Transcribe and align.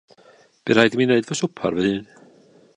Bu 0.67 0.77
raid 0.77 0.97
i 0.97 0.99
mi 1.01 1.05
wneud 1.09 1.29
swper 1.41 1.79
fy 1.83 1.87
hun. 1.93 2.03